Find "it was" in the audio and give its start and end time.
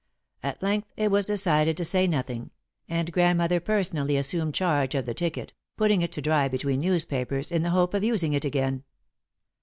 0.97-1.25